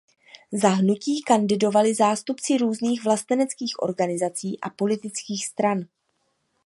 Za 0.51 0.69
hnutí 0.69 1.21
kandidovali 1.21 1.93
zástupci 1.95 2.57
různých 2.57 3.03
vlasteneckých 3.03 3.75
organizací 3.79 4.59
a 4.61 4.69
politických 4.69 5.45
stran. 5.47 5.85